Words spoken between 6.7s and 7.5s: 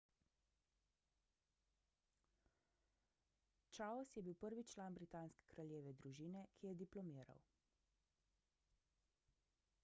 je diplomiral